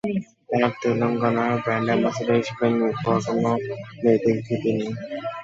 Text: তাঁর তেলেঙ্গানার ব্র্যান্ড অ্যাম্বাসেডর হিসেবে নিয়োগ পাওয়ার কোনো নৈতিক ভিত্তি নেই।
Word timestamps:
তাঁর 0.49 0.71
তেলেঙ্গানার 0.81 1.53
ব্র্যান্ড 1.63 1.87
অ্যাম্বাসেডর 1.89 2.37
হিসেবে 2.41 2.67
নিয়োগ 2.71 2.95
পাওয়ার 3.03 3.21
কোনো 3.27 3.51
নৈতিক 4.03 4.37
ভিত্তি 4.45 4.71
নেই। 4.77 4.91